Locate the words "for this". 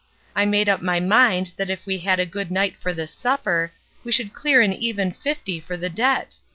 2.75-3.13